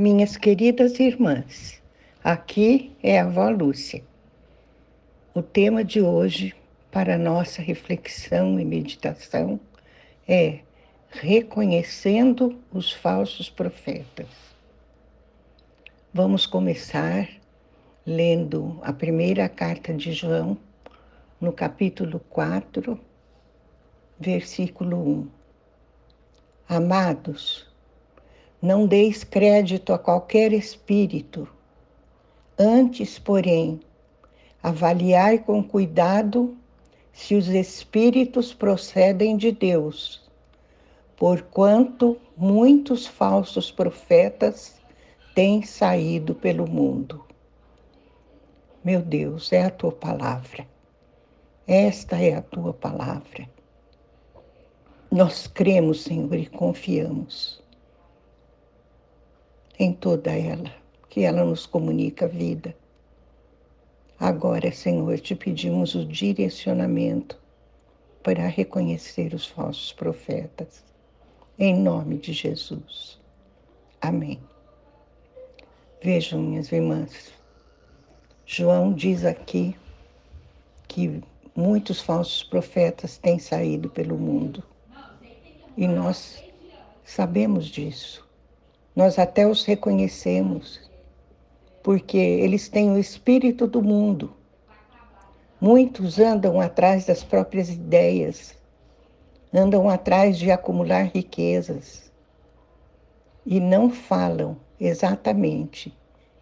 Minhas 0.00 0.36
queridas 0.36 1.00
irmãs, 1.00 1.82
aqui 2.22 2.96
é 3.02 3.18
a 3.18 3.24
avó 3.24 3.50
Lúcia. 3.50 4.04
O 5.34 5.42
tema 5.42 5.82
de 5.82 6.00
hoje 6.00 6.54
para 6.88 7.18
nossa 7.18 7.60
reflexão 7.60 8.60
e 8.60 8.64
meditação 8.64 9.58
é 10.28 10.60
reconhecendo 11.10 12.60
os 12.72 12.92
falsos 12.92 13.50
profetas. 13.50 14.28
Vamos 16.14 16.46
começar 16.46 17.28
lendo 18.06 18.78
a 18.82 18.92
primeira 18.92 19.48
carta 19.48 19.92
de 19.92 20.12
João, 20.12 20.56
no 21.40 21.52
capítulo 21.52 22.20
4, 22.30 23.00
versículo 24.20 24.96
1. 24.96 25.28
Amados, 26.68 27.67
não 28.60 28.86
deis 28.86 29.22
crédito 29.22 29.92
a 29.92 29.98
qualquer 29.98 30.52
espírito. 30.52 31.48
Antes, 32.58 33.18
porém, 33.18 33.78
avaliai 34.60 35.38
com 35.38 35.62
cuidado 35.62 36.56
se 37.12 37.36
os 37.36 37.46
espíritos 37.48 38.52
procedem 38.52 39.36
de 39.36 39.52
Deus, 39.52 40.28
porquanto 41.16 42.18
muitos 42.36 43.06
falsos 43.06 43.70
profetas 43.70 44.80
têm 45.34 45.62
saído 45.62 46.34
pelo 46.34 46.68
mundo. 46.68 47.24
Meu 48.82 49.00
Deus, 49.00 49.52
é 49.52 49.64
a 49.64 49.70
tua 49.70 49.92
palavra. 49.92 50.66
Esta 51.66 52.16
é 52.16 52.34
a 52.34 52.42
tua 52.42 52.72
palavra. 52.72 53.48
Nós 55.10 55.46
cremos, 55.46 56.02
Senhor, 56.02 56.34
e 56.34 56.46
confiamos 56.46 57.62
em 59.78 59.92
toda 59.92 60.32
ela, 60.32 60.70
que 61.08 61.22
ela 61.22 61.44
nos 61.44 61.64
comunica 61.64 62.24
a 62.24 62.28
vida. 62.28 62.74
Agora, 64.18 64.72
Senhor, 64.72 65.18
te 65.20 65.36
pedimos 65.36 65.94
o 65.94 66.04
direcionamento 66.04 67.38
para 68.22 68.46
reconhecer 68.48 69.32
os 69.32 69.46
falsos 69.46 69.92
profetas. 69.92 70.82
Em 71.56 71.74
nome 71.74 72.18
de 72.18 72.32
Jesus. 72.32 73.20
Amém. 74.00 74.40
Vejam, 76.02 76.40
minhas 76.40 76.70
irmãs, 76.72 77.32
João 78.44 78.92
diz 78.92 79.24
aqui 79.24 79.76
que 80.88 81.22
muitos 81.54 82.00
falsos 82.00 82.42
profetas 82.42 83.18
têm 83.18 83.38
saído 83.38 83.88
pelo 83.88 84.18
mundo. 84.18 84.62
E 85.76 85.86
nós 85.86 86.42
sabemos 87.04 87.66
disso. 87.66 88.27
Nós 88.98 89.16
até 89.16 89.46
os 89.46 89.64
reconhecemos, 89.64 90.80
porque 91.84 92.16
eles 92.18 92.68
têm 92.68 92.90
o 92.90 92.98
espírito 92.98 93.64
do 93.64 93.80
mundo. 93.80 94.34
Muitos 95.60 96.18
andam 96.18 96.60
atrás 96.60 97.06
das 97.06 97.22
próprias 97.22 97.68
ideias, 97.68 98.56
andam 99.54 99.88
atrás 99.88 100.36
de 100.36 100.50
acumular 100.50 101.12
riquezas 101.14 102.10
e 103.46 103.60
não 103.60 103.88
falam 103.88 104.56
exatamente 104.80 105.96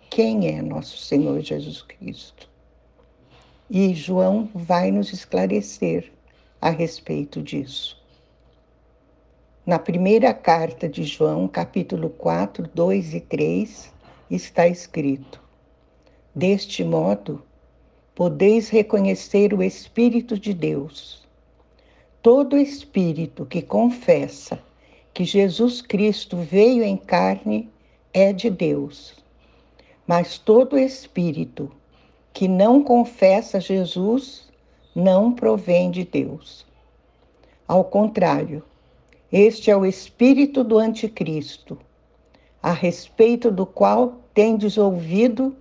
quem 0.08 0.48
é 0.48 0.62
nosso 0.62 0.96
Senhor 0.96 1.38
Jesus 1.42 1.82
Cristo. 1.82 2.48
E 3.68 3.92
João 3.92 4.48
vai 4.54 4.90
nos 4.90 5.12
esclarecer 5.12 6.10
a 6.58 6.70
respeito 6.70 7.42
disso. 7.42 7.95
Na 9.66 9.80
primeira 9.80 10.32
carta 10.32 10.88
de 10.88 11.02
João, 11.02 11.48
capítulo 11.48 12.08
4, 12.08 12.70
2 12.72 13.14
e 13.14 13.20
3, 13.20 13.92
está 14.30 14.68
escrito: 14.68 15.42
Deste 16.32 16.84
modo, 16.84 17.42
podeis 18.14 18.68
reconhecer 18.68 19.52
o 19.52 19.64
Espírito 19.64 20.38
de 20.38 20.54
Deus. 20.54 21.26
Todo 22.22 22.56
espírito 22.56 23.44
que 23.44 23.60
confessa 23.60 24.56
que 25.12 25.24
Jesus 25.24 25.82
Cristo 25.82 26.36
veio 26.36 26.84
em 26.84 26.96
carne 26.96 27.68
é 28.14 28.32
de 28.32 28.48
Deus. 28.48 29.16
Mas 30.06 30.38
todo 30.38 30.78
espírito 30.78 31.72
que 32.32 32.46
não 32.46 32.84
confessa 32.84 33.60
Jesus 33.60 34.48
não 34.94 35.32
provém 35.32 35.90
de 35.90 36.04
Deus. 36.04 36.64
Ao 37.66 37.82
contrário, 37.82 38.62
este 39.38 39.70
é 39.70 39.76
o 39.76 39.84
espírito 39.84 40.64
do 40.64 40.78
anticristo, 40.78 41.78
a 42.62 42.72
respeito 42.72 43.50
do 43.50 43.66
qual 43.66 44.22
tendes 44.32 44.78
ouvido 44.78 45.54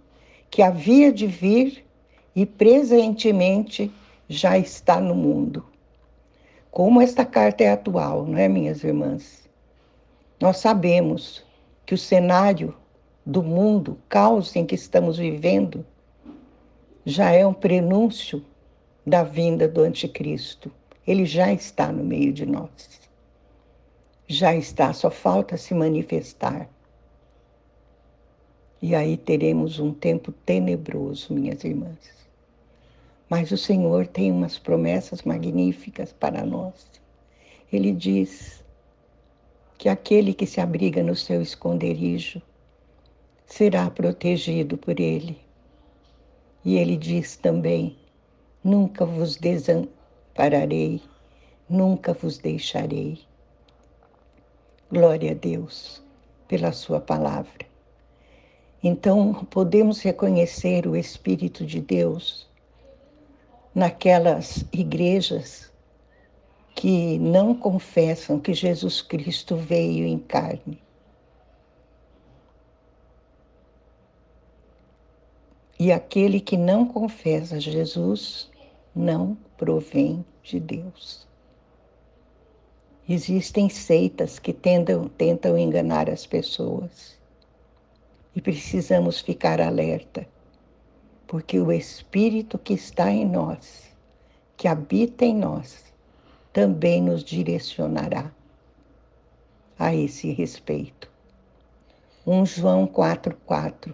que 0.50 0.62
havia 0.62 1.12
de 1.12 1.28
vir 1.28 1.86
e 2.34 2.46
presentemente 2.46 3.92
já 4.30 4.58
está 4.58 5.02
no 5.02 5.14
mundo. 5.14 5.66
Como 6.72 7.02
esta 7.02 7.26
carta 7.26 7.66
é 7.66 7.72
atual, 7.74 8.26
não 8.26 8.38
é, 8.38 8.48
minhas 8.48 8.82
irmãs? 8.82 9.44
Nós 10.40 10.56
sabemos 10.56 11.44
que 11.86 11.94
o 11.94 11.98
cenário 11.98 12.74
do 13.26 13.44
mundo, 13.44 13.98
caos 14.08 14.56
em 14.56 14.66
que 14.66 14.76
estamos 14.76 15.18
vivendo, 15.18 15.86
já 17.06 17.30
é 17.32 17.46
um 17.46 17.54
prenúncio 17.54 18.42
da 19.06 19.22
vinda 19.22 19.68
do 19.68 19.82
anticristo. 19.82 20.72
Ele 21.06 21.26
já 21.26 21.52
está 21.52 21.92
no 21.92 22.06
meio 22.06 22.32
de 22.32 22.46
nós 22.46 23.06
já 24.28 24.56
está, 24.56 24.92
só 24.92 25.12
falta 25.12 25.56
se 25.58 25.74
manifestar. 25.74 26.68
E 28.82 28.96
aí 28.96 29.18
teremos 29.18 29.80
um 29.80 29.94
tempo 29.94 30.32
tenebroso, 30.32 31.34
minhas 31.34 31.64
irmãs. 31.64 32.26
Mas 33.30 33.52
o 33.52 33.58
Senhor 33.58 34.08
tem 34.08 34.32
umas 34.32 34.58
promessas 34.58 35.22
magníficas 35.24 36.12
para 36.14 36.46
nós. 36.46 36.88
Ele 37.72 37.92
diz 37.92 38.64
que 39.78 39.90
aquele 39.90 40.34
que 40.34 40.46
se 40.46 40.62
abriga 40.62 41.04
no 41.04 41.16
seu 41.16 41.42
esconderijo 41.42 42.42
será 43.46 43.90
protegido 43.90 44.78
por 44.78 45.00
Ele. 45.00 45.38
E 46.64 46.78
Ele 46.78 46.98
diz 46.98 47.36
também: 47.36 47.96
Nunca 48.64 49.06
vos 49.06 49.36
desampararei, 49.36 51.02
nunca 51.70 52.14
vos 52.14 52.38
deixarei. 52.38 53.20
Glória 54.92 55.32
a 55.32 55.34
Deus 55.34 56.04
pela 56.48 56.72
Sua 56.72 57.00
palavra. 57.00 57.66
Então, 58.84 59.34
podemos 59.50 60.00
reconhecer 60.00 60.86
o 60.86 60.96
Espírito 60.96 61.66
de 61.66 61.82
Deus 61.82 62.48
naquelas 63.74 64.64
igrejas 64.72 65.74
que 66.76 67.18
não 67.18 67.56
confessam 67.56 68.40
que 68.40 68.54
Jesus 68.54 69.02
Cristo 69.02 69.56
veio 69.56 70.06
em 70.06 70.20
carne. 70.20 70.80
E 75.80 75.92
aquele 75.92 76.40
que 76.40 76.56
não 76.56 76.86
confessa 76.86 77.60
Jesus 77.60 78.52
não 78.96 79.36
provém 79.58 80.24
de 80.44 80.60
Deus. 80.60 81.28
Existem 83.08 83.70
seitas 83.70 84.40
que 84.40 84.52
tentam, 84.52 85.08
tentam 85.08 85.56
enganar 85.56 86.10
as 86.10 86.26
pessoas. 86.26 87.16
E 88.36 88.42
precisamos 88.42 89.22
ficar 89.22 89.62
alerta, 89.62 90.28
porque 91.28 91.60
o 91.60 91.72
Espírito 91.72 92.58
que 92.58 92.74
está 92.74 93.12
em 93.12 93.24
nós, 93.24 93.92
que 94.58 94.68
habita 94.68 95.24
em 95.24 95.36
nós, 95.36 95.86
também 96.52 97.00
nos 97.00 97.24
direcionará 97.24 98.32
a 99.78 99.94
esse 99.94 100.32
respeito. 100.32 101.08
1 102.26 102.46
João 102.48 102.88
4,4 102.88 103.94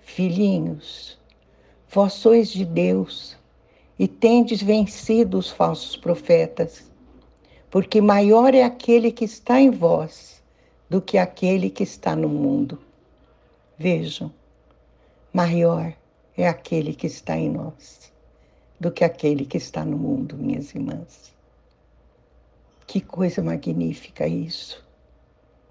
Filhinhos, 0.00 1.16
vós 1.88 2.14
sois 2.14 2.50
de 2.50 2.64
Deus 2.64 3.36
e 3.96 4.08
tendes 4.08 4.60
vencido 4.60 5.38
os 5.38 5.48
falsos 5.48 5.96
profetas 5.96 6.90
porque 7.76 8.00
maior 8.00 8.54
é 8.54 8.62
aquele 8.62 9.12
que 9.12 9.26
está 9.26 9.60
em 9.60 9.70
vós 9.70 10.42
do 10.88 10.98
que 10.98 11.18
aquele 11.18 11.68
que 11.68 11.82
está 11.82 12.16
no 12.16 12.26
mundo. 12.26 12.78
Vejam, 13.76 14.32
maior 15.30 15.92
é 16.38 16.48
aquele 16.48 16.94
que 16.94 17.06
está 17.06 17.36
em 17.36 17.50
nós 17.50 18.10
do 18.80 18.90
que 18.90 19.04
aquele 19.04 19.44
que 19.44 19.58
está 19.58 19.84
no 19.84 19.98
mundo, 19.98 20.38
minhas 20.38 20.74
irmãs. 20.74 21.34
Que 22.86 22.98
coisa 22.98 23.42
magnífica 23.42 24.26
isso! 24.26 24.82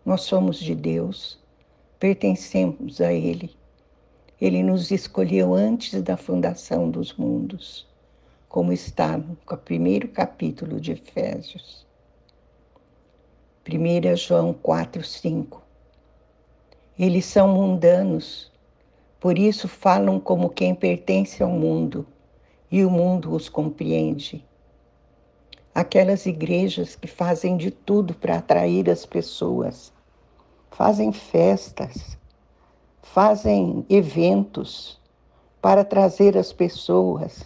Nós 0.05 0.21
somos 0.21 0.59
de 0.59 0.75
Deus, 0.75 1.39
pertencemos 1.97 3.01
a 3.01 3.11
Ele. 3.11 3.49
Ele 4.39 4.61
nos 4.61 4.91
escolheu 4.91 5.55
antes 5.55 6.03
da 6.03 6.15
fundação 6.15 6.87
dos 6.87 7.15
mundos, 7.15 7.87
como 8.47 8.71
está 8.71 9.17
no 9.17 9.35
primeiro 9.57 10.07
capítulo 10.07 10.79
de 10.79 10.91
Efésios. 10.91 11.83
1 13.67 14.15
João 14.15 14.53
4, 14.53 15.03
5. 15.03 15.59
Eles 16.99 17.25
são 17.25 17.47
mundanos, 17.47 18.51
por 19.19 19.39
isso 19.39 19.67
falam 19.67 20.19
como 20.19 20.51
quem 20.51 20.75
pertence 20.75 21.41
ao 21.41 21.49
mundo, 21.49 22.05
e 22.71 22.85
o 22.85 22.91
mundo 22.91 23.33
os 23.33 23.49
compreende. 23.49 24.45
Aquelas 25.73 26.27
igrejas 26.27 26.95
que 26.95 27.07
fazem 27.07 27.57
de 27.57 27.71
tudo 27.71 28.13
para 28.13 28.37
atrair 28.37 28.87
as 28.87 29.03
pessoas, 29.03 29.91
fazem 30.69 31.11
festas, 31.11 32.15
fazem 33.01 33.83
eventos 33.89 35.01
para 35.59 35.83
trazer 35.83 36.37
as 36.37 36.53
pessoas, 36.53 37.43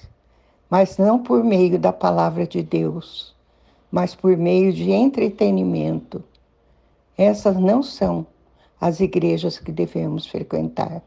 mas 0.70 0.98
não 0.98 1.24
por 1.24 1.46
meio 1.46 1.80
da 1.80 1.94
palavra 1.94 2.46
de 2.46 2.62
Deus, 2.62 3.34
mas 3.92 4.16
por 4.16 4.36
meio 4.38 4.72
de 4.72 4.92
entretenimento. 4.92 6.24
Essas 7.18 7.58
não 7.58 7.84
são 7.84 8.26
as 8.80 9.00
igrejas 9.00 9.60
que 9.60 9.72
devemos 9.72 10.26
frequentar. 10.26 11.02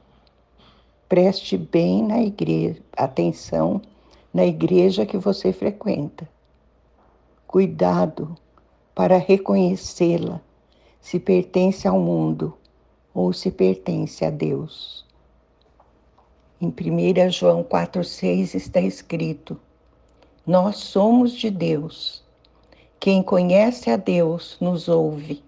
Preste 1.09 1.57
bem 1.57 2.03
na 2.03 2.23
igreja, 2.23 2.83
atenção 2.97 3.81
na 4.33 4.45
igreja 4.45 5.07
que 5.07 5.17
você 5.17 5.53
frequenta. 5.53 6.29
Cuidado 7.47 8.35
para 8.95 9.19
reconhecê-la 9.19 10.41
se 11.01 11.19
pertence 11.19 11.87
ao 11.87 11.99
mundo 11.99 12.57
ou 13.13 13.33
se 13.33 13.51
pertence 13.51 14.25
a 14.25 14.31
Deus. 14.31 15.05
Em 16.61 16.69
1 16.69 17.31
João 17.31 17.65
4,6 17.65 18.55
está 18.55 18.81
escrito: 18.81 19.59
Nós 20.47 20.77
somos 20.77 21.33
de 21.33 21.51
Deus. 21.51 22.22
Quem 23.03 23.21
conhece 23.21 23.91
a 23.91 23.97
Deus 23.97 24.57
nos 24.61 24.89
ouve. 24.89 25.43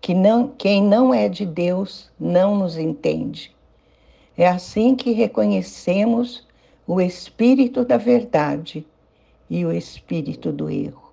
Que 0.00 0.14
não, 0.14 0.48
quem 0.48 0.82
não 0.82 1.12
é 1.12 1.28
de 1.28 1.44
Deus 1.44 2.10
não 2.18 2.56
nos 2.56 2.78
entende. 2.78 3.54
É 4.38 4.48
assim 4.48 4.94
que 4.94 5.12
reconhecemos 5.12 6.46
o 6.86 6.98
espírito 6.98 7.84
da 7.84 7.98
verdade 7.98 8.86
e 9.50 9.66
o 9.66 9.70
espírito 9.70 10.50
do 10.50 10.70
erro. 10.70 11.12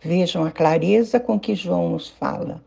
Vejam 0.00 0.44
a 0.44 0.50
clareza 0.50 1.20
com 1.20 1.38
que 1.38 1.54
João 1.54 1.90
nos 1.90 2.08
fala. 2.08 2.60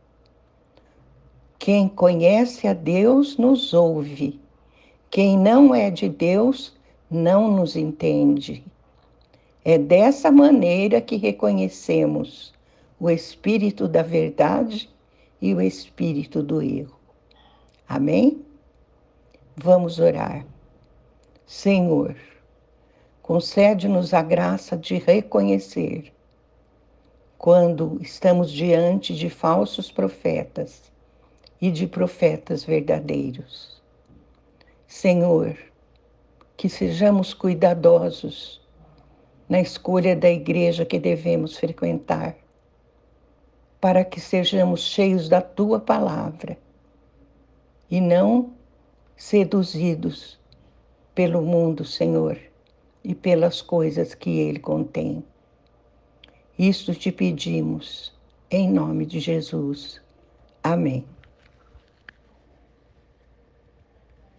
Quem 1.59 1.89
conhece 1.89 2.65
a 2.65 2.71
Deus 2.73 3.35
nos 3.35 3.73
ouve 3.73 4.39
quem 5.13 5.37
não 5.37 5.75
é 5.75 5.91
de 5.91 6.09
Deus 6.09 6.73
não 7.07 7.47
nos 7.47 7.75
entende. 7.75 8.63
É 9.63 9.77
dessa 9.77 10.31
maneira 10.31 10.99
que 10.99 11.15
reconhecemos 11.15 12.53
o 12.99 13.09
espírito 13.09 13.87
da 13.87 14.01
verdade 14.01 14.89
e 15.41 15.53
o 15.53 15.61
espírito 15.61 16.43
do 16.43 16.61
erro. 16.61 16.97
Amém? 17.87 18.43
Vamos 19.55 19.99
orar. 19.99 20.45
Senhor, 21.45 22.15
concede-nos 23.21 24.13
a 24.13 24.21
graça 24.21 24.75
de 24.75 24.95
reconhecer 24.95 26.13
quando 27.37 27.97
estamos 28.01 28.51
diante 28.51 29.15
de 29.15 29.29
falsos 29.29 29.91
profetas 29.91 30.91
e 31.61 31.69
de 31.69 31.87
profetas 31.87 32.63
verdadeiros 32.63 33.73
Senhor, 34.93 35.57
que 36.55 36.69
sejamos 36.69 37.33
cuidadosos 37.33 38.61
na 39.47 39.61
escolha 39.61 40.15
da 40.15 40.29
igreja 40.29 40.85
que 40.85 40.99
devemos 40.99 41.57
frequentar, 41.57 42.35
para 43.79 44.03
que 44.05 44.19
sejamos 44.19 44.81
cheios 44.81 45.27
da 45.27 45.41
tua 45.41 45.79
palavra 45.79 46.57
e 47.89 47.99
não 47.99 48.53
seduzidos 49.15 50.39
pelo 51.13 51.41
mundo, 51.41 51.85
Senhor, 51.85 52.39
e 53.03 53.13
pelas 53.13 53.61
coisas 53.61 54.15
que 54.15 54.39
ele 54.39 54.59
contém. 54.59 55.23
Isto 56.57 56.95
te 56.95 57.11
pedimos, 57.11 58.13
em 58.49 58.69
nome 58.69 59.05
de 59.05 59.19
Jesus. 59.19 60.01
Amém. 60.63 61.05